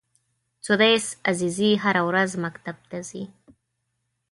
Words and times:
سُدیس 0.65 1.05
عزیزي 1.29 1.71
هره 1.83 2.01
ورځ 2.09 2.31
مکتب 2.43 2.77
ته 2.89 2.97
ځي. 3.09 3.23